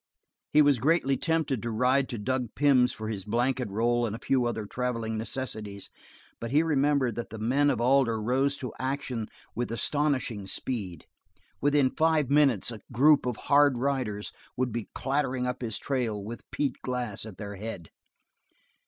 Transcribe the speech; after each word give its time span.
He 0.51 0.63
was 0.63 0.79
greatly 0.79 1.15
tempted 1.15 1.61
to 1.61 1.69
ride 1.69 2.09
to 2.09 2.17
Dug 2.17 2.55
Pym's 2.55 2.91
for 2.91 3.07
his 3.07 3.23
blanket 3.23 3.69
roll 3.69 4.07
and 4.07 4.15
a 4.15 4.25
few 4.25 4.45
other 4.45 4.65
traveling 4.65 5.15
necessities, 5.15 5.91
but 6.39 6.49
he 6.49 6.63
remembered 6.63 7.13
that 7.13 7.29
the 7.29 7.37
men 7.37 7.69
of 7.69 7.79
Alder 7.79 8.19
rose 8.19 8.55
to 8.55 8.73
action 8.79 9.27
with 9.53 9.71
astonishing 9.71 10.47
speed; 10.47 11.05
within 11.61 11.91
five 11.91 12.31
minutes 12.31 12.71
a 12.71 12.79
group 12.91 13.27
of 13.27 13.35
hard 13.35 13.77
riders 13.77 14.31
would 14.57 14.71
be 14.71 14.89
clattering 14.95 15.45
up 15.45 15.61
his 15.61 15.77
trail 15.77 16.23
with 16.23 16.49
Pete 16.49 16.81
Glass 16.81 17.23
at 17.23 17.37
their 17.37 17.57
head. 17.57 17.91